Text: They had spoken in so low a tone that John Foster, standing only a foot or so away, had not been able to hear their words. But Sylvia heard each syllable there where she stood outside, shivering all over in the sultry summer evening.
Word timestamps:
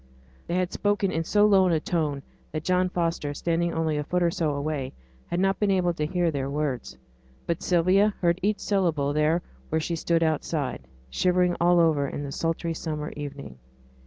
They 0.47 0.55
had 0.55 0.73
spoken 0.73 1.11
in 1.11 1.23
so 1.25 1.45
low 1.45 1.67
a 1.67 1.79
tone 1.79 2.23
that 2.51 2.63
John 2.63 2.89
Foster, 2.89 3.35
standing 3.35 3.71
only 3.71 3.97
a 3.97 4.03
foot 4.03 4.23
or 4.23 4.31
so 4.31 4.55
away, 4.55 4.93
had 5.27 5.39
not 5.39 5.59
been 5.59 5.69
able 5.69 5.93
to 5.93 6.07
hear 6.07 6.31
their 6.31 6.49
words. 6.49 6.97
But 7.45 7.61
Sylvia 7.61 8.15
heard 8.19 8.39
each 8.41 8.57
syllable 8.61 9.13
there 9.13 9.43
where 9.69 9.79
she 9.79 9.95
stood 9.95 10.23
outside, 10.23 10.87
shivering 11.11 11.55
all 11.61 11.79
over 11.79 12.07
in 12.07 12.23
the 12.23 12.31
sultry 12.31 12.73
summer 12.73 13.11
evening. 13.15 13.59